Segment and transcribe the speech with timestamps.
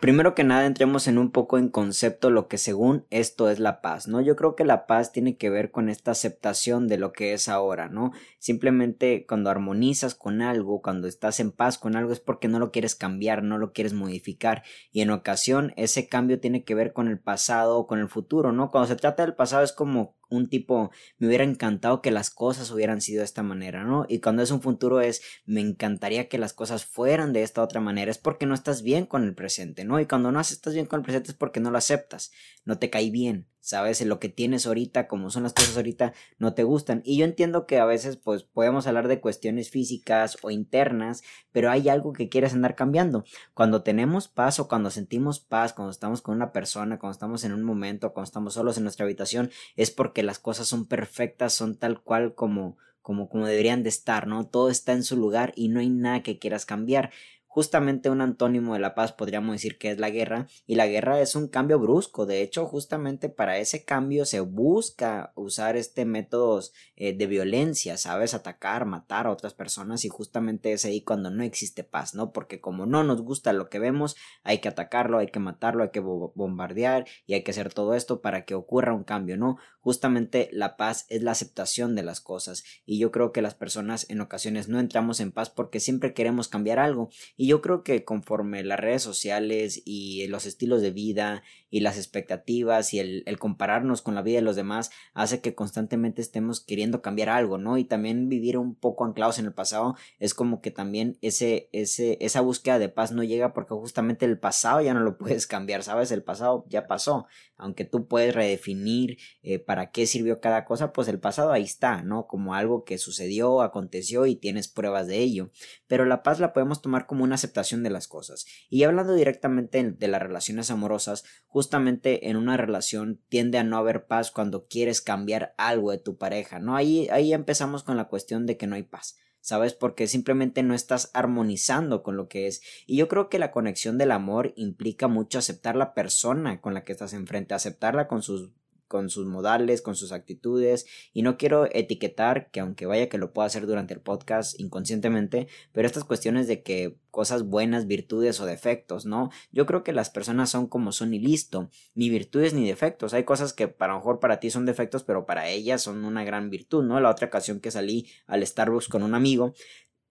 [0.00, 3.80] Primero que nada entremos en un poco en concepto lo que según esto es la
[3.80, 4.20] paz, ¿no?
[4.20, 7.48] Yo creo que la paz tiene que ver con esta aceptación de lo que es
[7.48, 8.12] ahora, ¿no?
[8.38, 12.70] Simplemente cuando armonizas con algo, cuando estás en paz con algo es porque no lo
[12.70, 17.08] quieres cambiar, no lo quieres modificar y en ocasión ese cambio tiene que ver con
[17.08, 18.70] el pasado o con el futuro, ¿no?
[18.70, 22.70] Cuando se trata del pasado es como un tipo, me hubiera encantado que las cosas
[22.70, 24.06] hubieran sido de esta manera, ¿no?
[24.08, 27.80] Y cuando es un futuro es, me encantaría que las cosas fueran de esta otra
[27.80, 30.00] manera, es porque no estás bien con el presente, ¿no?
[30.00, 32.30] Y cuando no estás bien con el presente es porque no lo aceptas,
[32.64, 34.00] no te cae bien, ¿sabes?
[34.04, 37.02] Lo que tienes ahorita, como son las cosas ahorita, no te gustan.
[37.04, 41.70] Y yo entiendo que a veces, pues, podemos hablar de cuestiones físicas o internas, pero
[41.70, 43.24] hay algo que quieres andar cambiando.
[43.54, 47.52] Cuando tenemos paz o cuando sentimos paz, cuando estamos con una persona, cuando estamos en
[47.52, 51.76] un momento, cuando estamos solos en nuestra habitación, es porque las cosas son perfectas, son
[51.76, 54.46] tal cual como, como, como deberían de estar, ¿no?
[54.46, 57.10] Todo está en su lugar y no hay nada que quieras cambiar.
[57.58, 61.20] Justamente un antónimo de la paz podríamos decir que es la guerra y la guerra
[61.20, 62.24] es un cambio brusco.
[62.24, 68.32] De hecho, justamente para ese cambio se busca usar este métodos eh, de violencia, ¿sabes?
[68.32, 72.32] Atacar, matar a otras personas y justamente es ahí cuando no existe paz, ¿no?
[72.32, 74.14] Porque como no nos gusta lo que vemos,
[74.44, 78.20] hay que atacarlo, hay que matarlo, hay que bombardear y hay que hacer todo esto
[78.20, 79.56] para que ocurra un cambio, ¿no?
[79.80, 84.06] Justamente la paz es la aceptación de las cosas y yo creo que las personas
[84.08, 88.04] en ocasiones no entramos en paz porque siempre queremos cambiar algo y yo creo que
[88.04, 93.38] conforme las redes sociales y los estilos de vida y las expectativas y el, el,
[93.38, 97.78] compararnos con la vida de los demás hace que constantemente estemos queriendo cambiar algo, ¿no?
[97.78, 102.18] Y también vivir un poco anclados en el pasado es como que también ese, ese,
[102.20, 105.82] esa búsqueda de paz no llega porque justamente el pasado ya no lo puedes cambiar,
[105.82, 106.10] ¿sabes?
[106.10, 107.26] El pasado ya pasó.
[107.56, 112.02] Aunque tú puedes redefinir eh, para qué sirvió cada cosa, pues el pasado ahí está,
[112.02, 112.28] ¿no?
[112.28, 115.50] Como algo que sucedió, aconteció y tienes pruebas de ello.
[115.88, 118.46] Pero la paz la podemos tomar como una aceptación de las cosas.
[118.70, 121.24] Y hablando directamente de las relaciones amorosas,
[121.58, 126.16] justamente en una relación tiende a no haber paz cuando quieres cambiar algo de tu
[126.16, 126.76] pareja, ¿no?
[126.76, 129.16] Ahí, ahí empezamos con la cuestión de que no hay paz.
[129.40, 129.74] ¿sabes?
[129.74, 132.62] Porque simplemente no estás armonizando con lo que es.
[132.86, 136.84] Y yo creo que la conexión del amor implica mucho aceptar la persona con la
[136.84, 138.50] que estás enfrente, aceptarla con sus
[138.88, 143.32] con sus modales, con sus actitudes y no quiero etiquetar que aunque vaya que lo
[143.32, 148.46] pueda hacer durante el podcast inconscientemente, pero estas cuestiones de que cosas buenas, virtudes o
[148.46, 149.30] defectos, ¿no?
[149.52, 153.14] Yo creo que las personas son como son y listo, ni virtudes ni defectos.
[153.14, 156.24] Hay cosas que para lo mejor para ti son defectos, pero para ellas son una
[156.24, 157.00] gran virtud, ¿no?
[157.00, 159.54] La otra ocasión que salí al Starbucks con un amigo,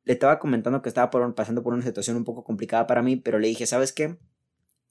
[0.04, 3.40] le estaba comentando que estaba pasando por una situación un poco complicada para mí, pero
[3.40, 4.18] le dije, ¿sabes qué?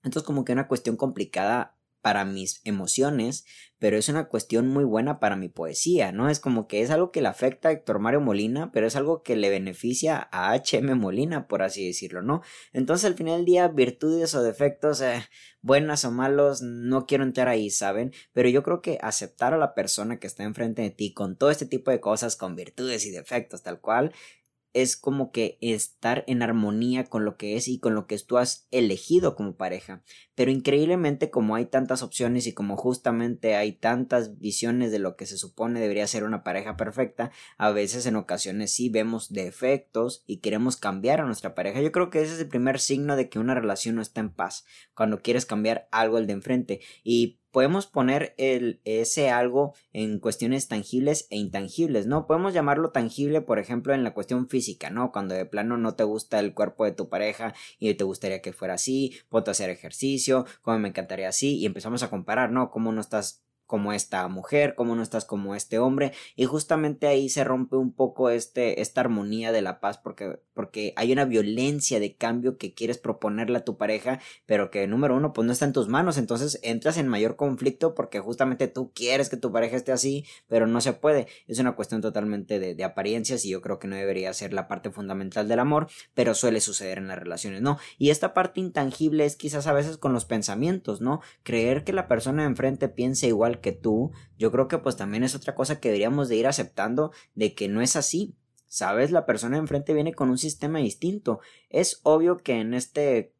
[0.04, 1.75] Esto es como que una cuestión complicada
[2.06, 3.44] para mis emociones,
[3.80, 6.30] pero es una cuestión muy buena para mi poesía, ¿no?
[6.30, 9.24] Es como que es algo que le afecta a Héctor Mario Molina, pero es algo
[9.24, 12.42] que le beneficia a HM Molina, por así decirlo, ¿no?
[12.72, 15.20] Entonces al final del día, virtudes o defectos, eh,
[15.62, 18.12] buenas o malos, no quiero entrar ahí, ¿saben?
[18.32, 21.50] Pero yo creo que aceptar a la persona que está enfrente de ti con todo
[21.50, 24.12] este tipo de cosas, con virtudes y defectos, tal cual,
[24.76, 28.36] es como que estar en armonía con lo que es y con lo que tú
[28.36, 30.02] has elegido como pareja.
[30.34, 35.24] Pero increíblemente como hay tantas opciones y como justamente hay tantas visiones de lo que
[35.24, 40.40] se supone debería ser una pareja perfecta, a veces en ocasiones sí vemos defectos y
[40.40, 41.80] queremos cambiar a nuestra pareja.
[41.80, 44.30] Yo creo que ese es el primer signo de que una relación no está en
[44.30, 46.80] paz, cuando quieres cambiar algo el de enfrente.
[47.02, 52.26] Y podemos poner el, ese algo en cuestiones tangibles e intangibles, ¿no?
[52.26, 55.10] Podemos llamarlo tangible, por ejemplo, en la cuestión física, ¿no?
[55.10, 58.52] Cuando de plano no te gusta el cuerpo de tu pareja y te gustaría que
[58.52, 62.70] fuera así, ponte a hacer ejercicio, como me encantaría así, y empezamos a comparar, ¿no?
[62.70, 67.28] Cómo no estás como esta mujer, cómo no estás como este hombre y justamente ahí
[67.28, 72.00] se rompe un poco este esta armonía de la paz porque porque hay una violencia
[72.00, 75.64] de cambio que quieres proponerle a tu pareja pero que número uno pues no está
[75.64, 79.76] en tus manos entonces entras en mayor conflicto porque justamente tú quieres que tu pareja
[79.76, 81.26] esté así pero no se puede.
[81.46, 84.90] Es una cuestión totalmente de, apariencias y yo creo que no debería ser la parte
[84.90, 89.34] fundamental del amor pero suele suceder en las relaciones no y esta parte intangible es
[89.34, 93.72] quizás a veces con los pensamientos no creer que la persona enfrente piense igual que
[93.72, 97.54] tú, yo creo que pues también es otra cosa que deberíamos de ir aceptando de
[97.54, 98.34] que no es así.
[98.68, 101.40] Sabes, la persona enfrente viene con un sistema distinto.
[101.70, 103.35] Es obvio que en este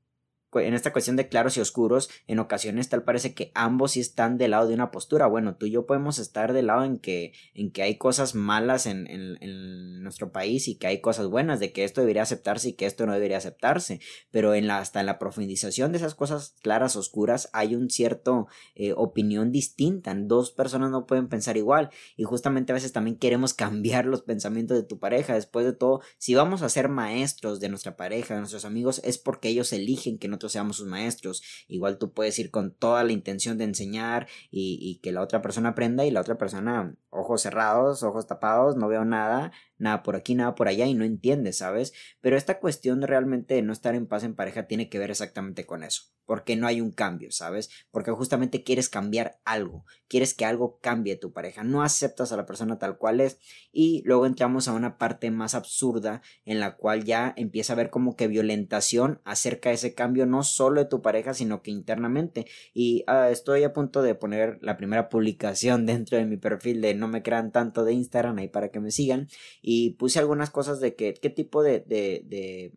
[0.54, 4.38] en esta cuestión de claros y oscuros, en ocasiones tal parece que ambos sí están
[4.38, 5.26] del lado de una postura.
[5.26, 8.86] Bueno, tú y yo podemos estar del lado en que, en que hay cosas malas
[8.86, 12.72] en, en, nuestro país y que hay cosas buenas, de que esto debería aceptarse y
[12.74, 14.00] que esto no debería aceptarse.
[14.30, 18.46] Pero en la, hasta en la profundización de esas cosas claras, oscuras, hay un cierto
[18.76, 20.14] eh, opinión distinta.
[20.16, 21.90] Dos personas no pueden pensar igual.
[22.16, 25.34] Y justamente a veces también queremos cambiar los pensamientos de tu pareja.
[25.34, 29.18] Después de todo, si vamos a ser maestros de nuestra pareja, de nuestros amigos, es
[29.18, 31.42] porque ellos eligen que seamos sus maestros.
[31.68, 35.70] Igual tú puedes ir con toda la intención de enseñar y, que la otra persona
[35.70, 40.34] aprenda y la otra persona, ojos cerrados, ojos tapados, no veo nada, nada por aquí,
[40.34, 41.92] nada por allá y no entiendes, ¿sabes?
[42.20, 45.66] Pero esta cuestión realmente de no estar en paz en pareja tiene que ver exactamente
[45.66, 47.70] con eso, porque no hay un cambio, ¿sabes?
[47.90, 52.46] Porque justamente quieres cambiar algo, quieres que algo cambie tu pareja, no aceptas a la
[52.46, 53.38] persona tal cual es
[53.72, 57.90] y luego entramos a una parte más absurda en la cual ya empieza a haber
[57.90, 62.46] como que violentación acerca de ese cambio no solo de tu pareja sino que internamente.
[62.74, 66.94] Y ah, estoy a punto de poner la primera publicación dentro de mi perfil de
[66.94, 69.28] no me crean tanto de Instagram ahí para que me sigan.
[69.62, 72.72] Y puse algunas cosas de que, qué tipo de, de, de,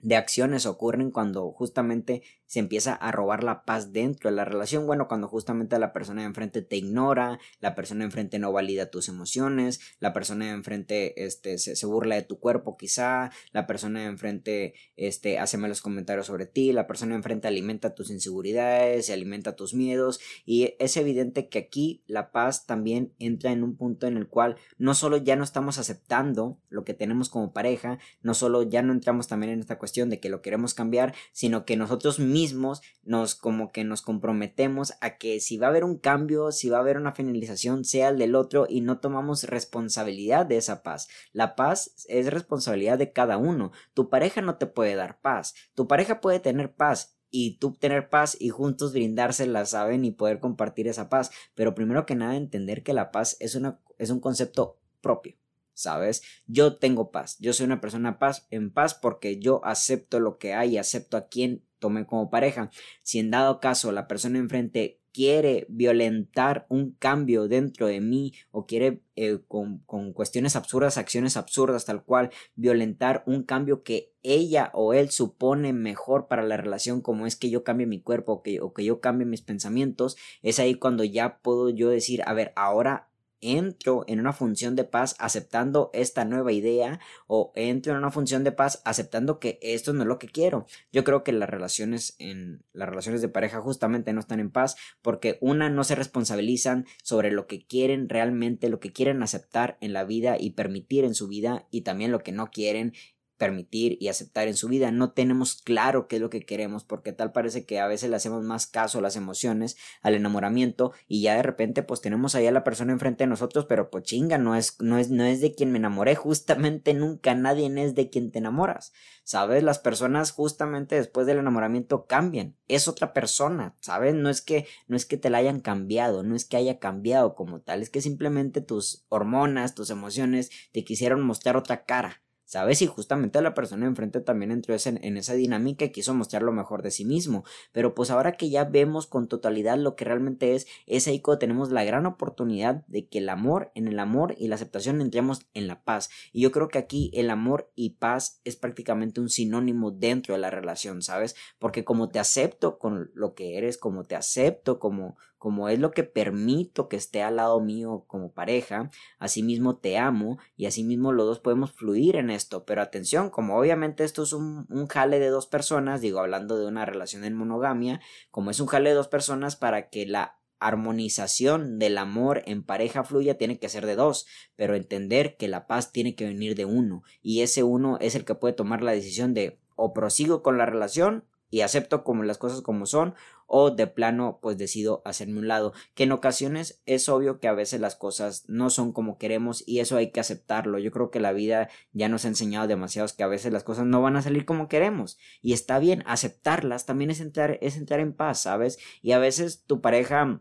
[0.00, 4.86] de acciones ocurren cuando justamente se empieza a robar la paz dentro de la relación.
[4.86, 8.90] Bueno, cuando justamente la persona de enfrente te ignora, la persona de enfrente no valida
[8.90, 14.00] tus emociones, la persona de enfrente este, se, burla de tu cuerpo quizá, la persona
[14.00, 19.08] de enfrente este, hace malos comentarios sobre ti, la persona de enfrente alimenta tus inseguridades
[19.08, 23.76] y alimenta tus miedos y es evidente que aquí la paz también entra en un
[23.76, 27.98] punto en el cual no solo ya no estamos aceptando lo que tenemos como pareja,
[28.22, 31.64] no solo ya no entramos también en esta cuestión de que lo queremos cambiar, sino
[31.64, 35.98] que nosotros mismos nos como que nos comprometemos a que si va a haber un
[35.98, 40.46] cambio, si va a haber una finalización, sea el del otro y no tomamos responsabilidad
[40.46, 41.08] de esa paz.
[41.32, 43.72] La paz es responsabilidad de cada uno.
[43.94, 45.54] Tu pareja no te puede dar paz.
[45.74, 50.40] Tu pareja puede tener paz y tú tener paz y juntos brindársela, saben, y poder
[50.40, 51.30] compartir esa paz.
[51.54, 55.36] Pero primero que nada entender que la paz es, una, es un concepto propio.
[55.78, 56.22] ¿Sabes?
[56.46, 60.54] Yo tengo paz, yo soy una persona paz, en paz porque yo acepto lo que
[60.54, 62.70] hay, acepto a quien tomé como pareja.
[63.02, 68.66] Si en dado caso la persona enfrente quiere violentar un cambio dentro de mí o
[68.66, 74.70] quiere eh, con, con, cuestiones absurdas, acciones absurdas, tal cual, violentar un cambio que ella
[74.74, 78.42] o él supone mejor para la relación, como es que yo cambie mi cuerpo o
[78.42, 82.32] que, o que yo cambie mis pensamientos, es ahí cuando ya puedo yo decir, a
[82.34, 83.07] ver, ahora
[83.40, 88.44] entro en una función de paz aceptando esta nueva idea o entro en una función
[88.44, 90.66] de paz aceptando que esto no es lo que quiero.
[90.92, 94.76] Yo creo que las relaciones en las relaciones de pareja justamente no están en paz
[95.02, 99.92] porque una no se responsabilizan sobre lo que quieren realmente, lo que quieren aceptar en
[99.92, 102.92] la vida y permitir en su vida y también lo que no quieren
[103.38, 104.90] permitir y aceptar en su vida.
[104.90, 108.16] No tenemos claro qué es lo que queremos porque tal parece que a veces le
[108.16, 112.46] hacemos más caso a las emociones, al enamoramiento y ya de repente pues tenemos ahí
[112.46, 115.40] a la persona enfrente de nosotros, pero pues chinga, no es, no es, no es
[115.40, 118.92] de quien me enamoré, justamente nunca nadie es de quien te enamoras.
[119.24, 119.62] ¿Sabes?
[119.62, 122.56] Las personas justamente después del enamoramiento cambian.
[122.66, 124.14] Es otra persona, ¿sabes?
[124.14, 127.34] No es que, no es que te la hayan cambiado, no es que haya cambiado
[127.34, 132.22] como tal, es que simplemente tus hormonas, tus emociones te quisieron mostrar otra cara.
[132.48, 132.80] ¿Sabes?
[132.80, 136.82] Y justamente la persona enfrente también entró en, esa dinámica y quiso mostrar lo mejor
[136.82, 137.44] de sí mismo.
[137.72, 141.40] Pero pues ahora que ya vemos con totalidad lo que realmente es, es ahí cuando
[141.40, 145.46] tenemos la gran oportunidad de que el amor, en el amor y la aceptación entremos
[145.52, 146.08] en la paz.
[146.32, 150.40] Y yo creo que aquí el amor y paz es prácticamente un sinónimo dentro de
[150.40, 151.36] la relación, ¿sabes?
[151.58, 155.92] Porque como te acepto con lo que eres, como te acepto como como es lo
[155.92, 161.26] que permito que esté al lado mío como pareja, asimismo te amo y asimismo los
[161.26, 162.64] dos podemos fluir en esto.
[162.64, 166.66] Pero atención, como obviamente esto es un, un jale de dos personas, digo, hablando de
[166.66, 171.78] una relación en monogamia, como es un jale de dos personas para que la armonización
[171.78, 174.26] del amor en pareja fluya tiene que ser de dos,
[174.56, 178.24] pero entender que la paz tiene que venir de uno y ese uno es el
[178.24, 182.38] que puede tomar la decisión de o prosigo con la relación y acepto como las
[182.38, 183.14] cosas como son
[183.46, 185.72] o de plano pues decido hacerme un lado.
[185.94, 189.80] Que en ocasiones es obvio que a veces las cosas no son como queremos y
[189.80, 190.78] eso hay que aceptarlo.
[190.78, 193.86] Yo creo que la vida ya nos ha enseñado demasiados que a veces las cosas
[193.86, 195.18] no van a salir como queremos.
[195.40, 199.64] Y está bien aceptarlas también es entrar es entrar en paz sabes y a veces
[199.64, 200.40] tu pareja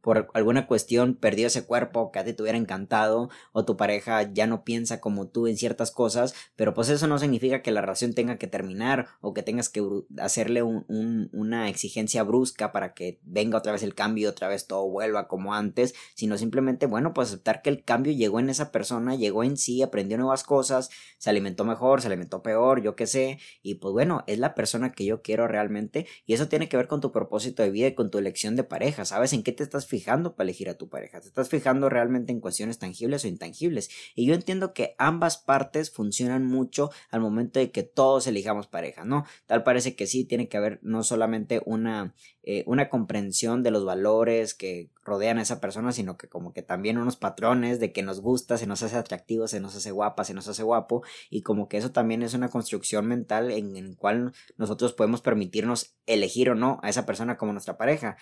[0.00, 4.22] por alguna cuestión perdió ese cuerpo que a ti te hubiera encantado o tu pareja
[4.32, 7.80] ya no piensa como tú en ciertas cosas, pero pues eso no significa que la
[7.80, 9.82] relación tenga que terminar o que tengas que
[10.18, 14.88] hacerle una exigencia brusca para que venga otra vez el cambio y otra vez todo
[14.88, 19.14] vuelva como antes, sino simplemente, bueno, pues aceptar que el cambio llegó en esa persona,
[19.14, 23.38] llegó en sí, aprendió nuevas cosas, se alimentó mejor, se alimentó peor, yo qué sé,
[23.62, 26.88] y pues bueno, es la persona que yo quiero realmente y eso tiene que ver
[26.88, 29.62] con tu propósito de vida y con tu elección de pareja, ¿sabes en qué te
[29.62, 31.20] estás fijando para elegir a tu pareja.
[31.20, 33.90] Te estás fijando realmente en cuestiones tangibles o intangibles.
[34.14, 39.04] Y yo entiendo que ambas partes funcionan mucho al momento de que todos elijamos pareja,
[39.04, 39.26] ¿no?
[39.46, 43.84] Tal parece que sí, tiene que haber no solamente una, eh, una comprensión de los
[43.84, 48.04] valores que rodean a esa persona, sino que como que también unos patrones de que
[48.04, 51.42] nos gusta, se nos hace atractivo, se nos hace guapa, se nos hace guapo, y
[51.42, 56.50] como que eso también es una construcción mental en, en cual nosotros podemos permitirnos elegir
[56.50, 58.18] o no a esa persona como nuestra pareja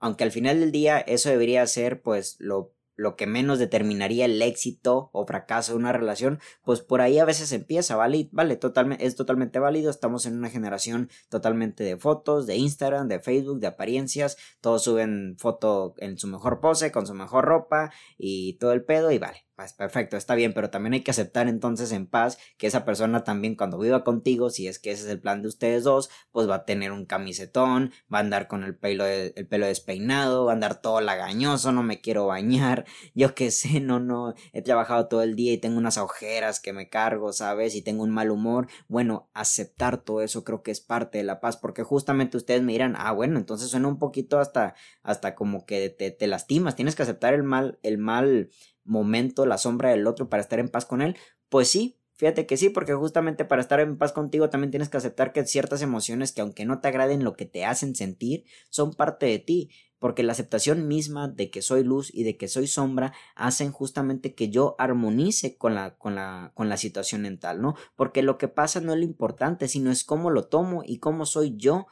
[0.00, 4.42] aunque al final del día eso debería ser pues lo, lo que menos determinaría el
[4.42, 8.28] éxito o fracaso de una relación, pues por ahí a veces empieza, ¿vale?
[8.30, 13.20] Vale, totalmente, es totalmente válido, estamos en una generación totalmente de fotos, de Instagram, de
[13.20, 18.54] Facebook, de apariencias, todos suben foto en su mejor pose, con su mejor ropa y
[18.58, 21.92] todo el pedo y vale, pues perfecto, está bien, pero también hay que aceptar entonces
[21.92, 25.20] en paz que esa persona también cuando viva contigo, si es que ese es el
[25.20, 28.74] plan de ustedes dos, pues va a tener un camisetón, va a andar con el
[28.74, 33.50] pelo, el pelo despeinado, va a andar todo lagañoso, no me quiero bañar, yo qué
[33.50, 37.34] sé, no, no, he trabajado todo el día y tengo unas ojeras que me cargo,
[37.34, 37.74] ¿sabes?
[37.74, 38.66] Y tengo un mal humor.
[38.88, 42.72] Bueno, aceptar todo eso creo que es parte de la paz, porque justamente ustedes me
[42.72, 46.96] dirán, ah, bueno, entonces suena un poquito hasta, hasta como que te, te lastimas, tienes
[46.96, 48.48] que aceptar el mal, el mal
[48.84, 51.16] momento, la sombra del otro para estar en paz con él?
[51.48, 54.98] Pues sí, Fíjate que sí, porque justamente para estar en paz contigo también tienes que
[54.98, 58.92] aceptar que ciertas emociones que aunque no te agraden lo que te hacen sentir, son
[58.92, 62.66] parte de ti, porque la aceptación misma de que soy luz y de que soy
[62.66, 67.74] sombra hacen justamente que yo armonice con la, con la, con la situación mental, ¿no?
[67.96, 71.24] Porque lo que pasa no es lo importante, sino es cómo lo tomo y cómo
[71.24, 71.86] soy yo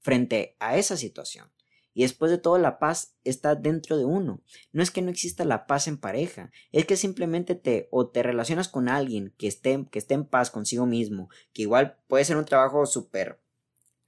[0.00, 1.52] frente a esa situación.
[1.94, 4.40] Y después de todo, la paz está dentro de uno.
[4.72, 8.22] No es que no exista la paz en pareja, es que simplemente te o te
[8.22, 12.36] relacionas con alguien que esté, que esté en paz consigo mismo, que igual puede ser
[12.36, 13.40] un trabajo súper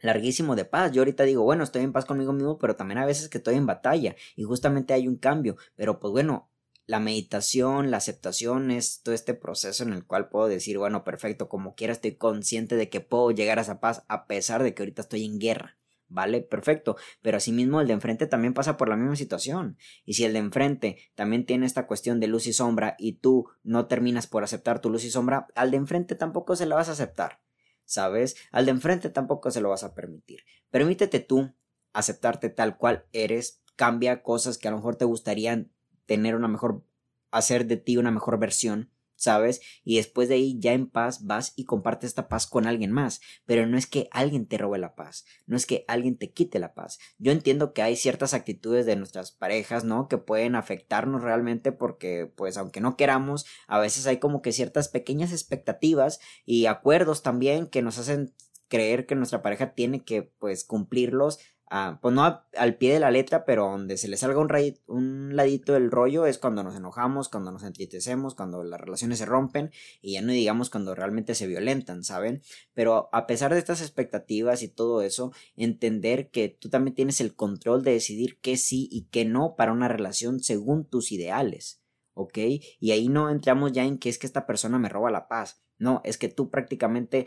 [0.00, 0.92] larguísimo de paz.
[0.92, 3.56] Yo ahorita digo, bueno, estoy en paz conmigo mismo, pero también a veces que estoy
[3.56, 5.56] en batalla y justamente hay un cambio.
[5.76, 6.50] Pero pues bueno,
[6.86, 11.48] la meditación, la aceptación es todo este proceso en el cual puedo decir, bueno, perfecto,
[11.48, 14.82] como quiera estoy consciente de que puedo llegar a esa paz a pesar de que
[14.82, 15.78] ahorita estoy en guerra.
[16.14, 16.42] ¿Vale?
[16.42, 19.76] Perfecto, pero asimismo el de enfrente también pasa por la misma situación.
[20.04, 23.49] Y si el de enfrente también tiene esta cuestión de luz y sombra y tú
[23.64, 26.88] no terminas por aceptar tu luz y sombra, al de enfrente tampoco se la vas
[26.88, 27.40] a aceptar,
[27.85, 28.37] ¿sabes?
[28.52, 30.44] Al de enfrente tampoco se lo vas a permitir.
[30.71, 31.52] Permítete tú
[31.92, 35.66] aceptarte tal cual eres, cambia cosas que a lo mejor te gustaría
[36.06, 36.85] tener una mejor,
[37.33, 39.61] hacer de ti una mejor versión, ¿sabes?
[39.85, 43.21] Y después de ahí ya en paz vas y compartes esta paz con alguien más.
[43.47, 46.59] Pero no es que alguien te robe la paz, no es que alguien te quite
[46.59, 46.99] la paz.
[47.18, 50.09] Yo entiendo que hay ciertas actitudes de nuestras parejas, ¿no?
[50.09, 54.88] Que pueden afectarnos realmente porque, pues, aunque no queramos, a veces hay como que ciertas
[54.88, 58.35] pequeñas expectativas y acuerdos también que nos hacen
[58.68, 61.38] creer que nuestra pareja tiene que, pues, cumplirlos
[61.76, 62.23] Ah, pues no
[62.57, 64.49] al pie de la letra, pero donde se le salga un,
[64.87, 69.26] un ladito del rollo es cuando nos enojamos, cuando nos entristecemos, cuando las relaciones se
[69.26, 72.43] rompen y ya no digamos cuando realmente se violentan, ¿saben?
[72.75, 77.35] Pero a pesar de estas expectativas y todo eso, entender que tú también tienes el
[77.35, 81.81] control de decidir qué sí y qué no para una relación según tus ideales.
[82.12, 82.38] ¿ok?
[82.78, 85.64] Y ahí no entramos ya en que es que esta persona me roba la paz.
[85.76, 87.26] No, es que tú prácticamente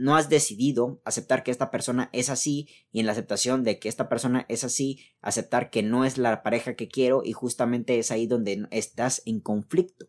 [0.00, 3.90] no has decidido aceptar que esta persona es así y en la aceptación de que
[3.90, 8.10] esta persona es así, aceptar que no es la pareja que quiero y justamente es
[8.10, 10.06] ahí donde estás en conflicto.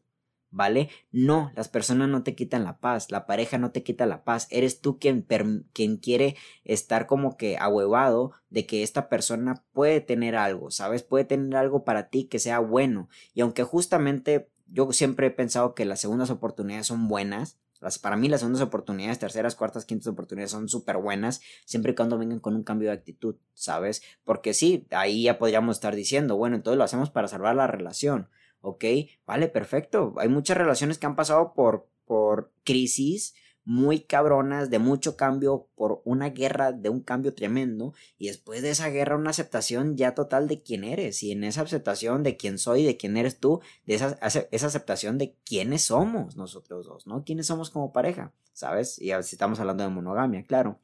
[0.53, 0.89] ¿Vale?
[1.11, 4.47] No, las personas no te quitan la paz, la pareja no te quita la paz,
[4.49, 5.25] eres tú quien,
[5.71, 11.03] quien quiere estar como que ahuevado de que esta persona puede tener algo, ¿sabes?
[11.03, 13.07] Puede tener algo para ti que sea bueno.
[13.33, 17.57] Y aunque justamente yo siempre he pensado que las segundas oportunidades son buenas,
[18.01, 22.17] para mí las segundas oportunidades, terceras, cuartas, quintas oportunidades son súper buenas, siempre y cuando
[22.17, 24.03] vengan con un cambio de actitud, ¿sabes?
[24.23, 28.29] Porque sí, ahí ya podríamos estar diciendo, bueno, entonces lo hacemos para salvar la relación,
[28.61, 28.85] ¿ok?
[29.25, 30.13] Vale, perfecto.
[30.17, 33.33] Hay muchas relaciones que han pasado por, por crisis,
[33.63, 38.71] muy cabronas, de mucho cambio, por una guerra, de un cambio tremendo, y después de
[38.71, 42.57] esa guerra una aceptación ya total de quién eres, y en esa aceptación de quién
[42.57, 47.23] soy, de quién eres tú, de esa, esa aceptación de quiénes somos nosotros dos, ¿no?
[47.23, 48.33] ¿Quiénes somos como pareja?
[48.53, 48.99] ¿Sabes?
[48.99, 50.79] Y estamos hablando de monogamia, claro.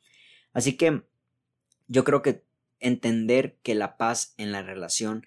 [0.53, 1.03] Así que
[1.87, 2.43] yo creo que
[2.79, 5.25] entender que la paz en la relación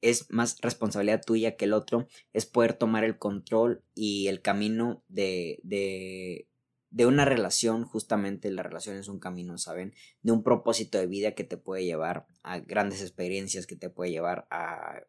[0.00, 5.04] es más responsabilidad tuya que el otro, es poder tomar el control y el camino
[5.08, 6.48] de, de,
[6.92, 9.94] de una relación, justamente la relación es un camino, ¿saben?
[10.22, 14.10] De un propósito de vida que te puede llevar a grandes experiencias, que te puede
[14.10, 15.00] llevar a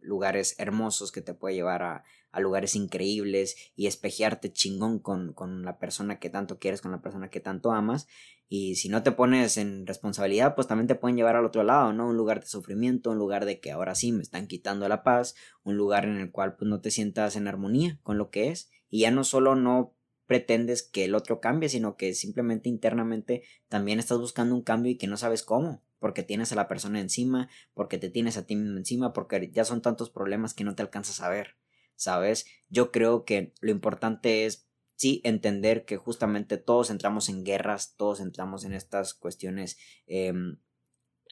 [0.00, 5.64] lugares hermosos, que te puede llevar a, a lugares increíbles y espejearte chingón con, con,
[5.64, 8.08] la persona que tanto quieres, con la persona que tanto amas.
[8.48, 11.92] Y si no te pones en responsabilidad, pues también te pueden llevar al otro lado,
[11.92, 12.08] ¿no?
[12.08, 15.36] Un lugar de sufrimiento, un lugar de que ahora sí me están quitando la paz,
[15.62, 18.70] un lugar en el cual pues no te sientas en armonía con lo que es.
[18.90, 19.97] Y ya no solo no
[20.28, 24.96] pretendes que el otro cambie, sino que simplemente internamente también estás buscando un cambio y
[24.96, 28.56] que no sabes cómo porque tienes a la persona encima, porque te tienes a ti
[28.56, 31.56] mismo encima, porque ya son tantos problemas que no te alcanzas a ver,
[31.96, 32.46] ¿sabes?
[32.68, 38.20] Yo creo que lo importante es sí entender que justamente todos entramos en guerras, todos
[38.20, 40.58] entramos en estas cuestiones em,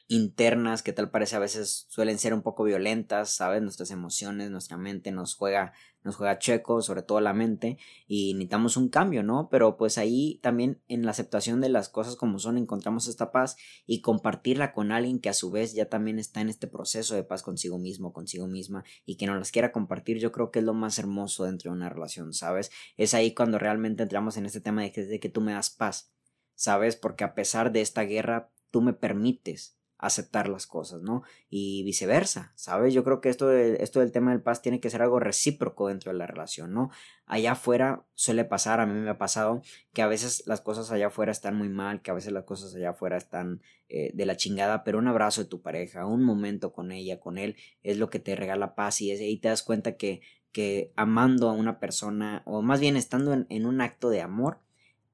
[0.07, 3.61] internas que tal parece a veces suelen ser un poco violentas, ¿sabes?
[3.61, 5.73] Nuestras emociones, nuestra mente nos juega,
[6.07, 9.49] nos juega checo, sobre todo la mente, y necesitamos un cambio, ¿no?
[9.51, 13.57] Pero pues ahí también en la aceptación de las cosas como son encontramos esta paz
[13.85, 17.23] y compartirla con alguien que a su vez ya también está en este proceso de
[17.23, 20.65] paz consigo mismo, consigo misma, y que nos las quiera compartir, yo creo que es
[20.65, 22.71] lo más hermoso dentro de una relación, ¿sabes?
[22.95, 25.69] Es ahí cuando realmente entramos en este tema de que, de que tú me das
[25.69, 26.13] paz,
[26.55, 26.95] ¿sabes?
[26.95, 31.23] Porque a pesar de esta guerra, tú me permites aceptar las cosas, ¿no?
[31.49, 32.93] Y viceversa, ¿sabes?
[32.93, 36.11] Yo creo que esto, esto del tema del paz tiene que ser algo recíproco dentro
[36.11, 36.91] de la relación, ¿no?
[37.25, 39.61] Allá afuera suele pasar, a mí me ha pasado
[39.93, 42.75] que a veces las cosas allá afuera están muy mal, que a veces las cosas
[42.75, 46.73] allá afuera están eh, de la chingada, pero un abrazo de tu pareja, un momento
[46.73, 49.97] con ella, con él, es lo que te regala paz y ahí te das cuenta
[49.97, 54.59] que, que amando a una persona, o más bien estando en un acto de amor,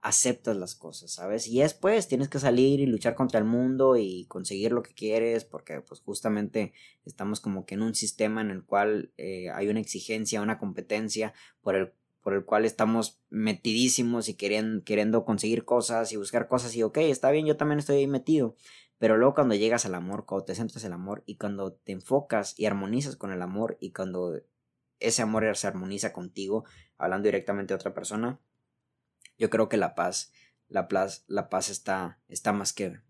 [0.03, 1.48] aceptas las cosas, ¿sabes?
[1.48, 5.45] Y después tienes que salir y luchar contra el mundo y conseguir lo que quieres,
[5.45, 6.74] porque pues justamente
[7.05, 11.33] estamos como que en un sistema en el cual eh, hay una exigencia, una competencia
[11.62, 16.75] por el, por el cual estamos metidísimos y queriendo, queriendo conseguir cosas y buscar cosas
[16.75, 18.57] y ok, está bien, yo también estoy ahí metido,
[18.98, 21.93] pero luego cuando llegas al amor, cuando te centras en el amor y cuando te
[21.93, 24.41] enfocas y armonizas con el amor y cuando
[25.00, 26.65] ese amor se armoniza contigo,
[26.98, 28.41] hablando directamente a otra persona,
[29.44, 30.32] yo creo que la paz,
[30.70, 33.02] la paz, la paz está, está más que,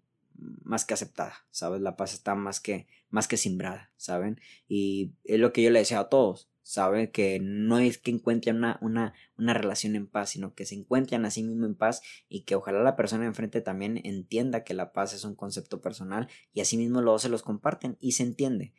[0.63, 1.79] más que aceptada, ¿sabes?
[1.79, 4.41] La paz está más que, más que simbrada, ¿saben?
[4.67, 7.11] Y es lo que yo le decía a todos, ¿saben?
[7.11, 11.23] Que no es que encuentren una, una, una relación en paz, sino que se encuentren
[11.23, 14.91] a sí mismo en paz y que ojalá la persona enfrente también entienda que la
[14.91, 18.73] paz es un concepto personal y así mismo luego se los comparten y se entiende.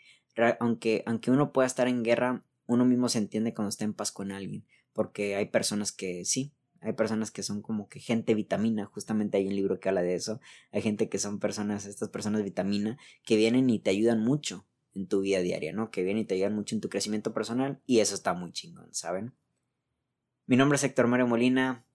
[0.59, 4.11] Aunque, aunque uno pueda estar en guerra, uno mismo se entiende cuando está en paz
[4.11, 6.53] con alguien, porque hay personas que sí,
[6.85, 10.15] hay personas que son como que gente vitamina, justamente hay un libro que habla de
[10.15, 10.39] eso.
[10.71, 15.09] Hay gente que son personas, estas personas vitamina, que vienen y te ayudan mucho en
[15.09, 15.91] tu vida diaria, ¿no?
[15.91, 18.93] Que vienen y te ayudan mucho en tu crecimiento personal y eso está muy chingón,
[18.93, 19.35] ¿saben?
[20.45, 21.87] Mi nombre es Héctor Mario Molina.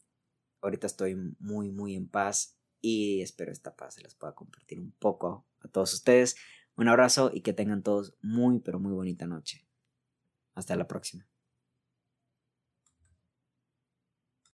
[0.61, 4.91] Ahorita estoy muy, muy en paz y espero esta paz se las pueda compartir un
[4.91, 6.35] poco a todos ustedes.
[6.75, 9.67] Un abrazo y que tengan todos muy, pero muy bonita noche.
[10.55, 11.27] Hasta la próxima.